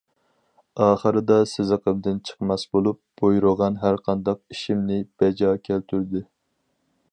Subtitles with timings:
[0.85, 6.27] ئاخىرىدا، سىزىقىمدىن چىقماس بولۇپ، بۇيرۇغان ھەرقانداق ئىشىمنى بەجا كەلتۈردى.